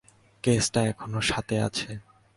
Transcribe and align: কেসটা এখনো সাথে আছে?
কেসটা 0.43 0.81
এখনো 0.91 1.19
সাথে 1.29 1.55
আছে? 1.67 1.89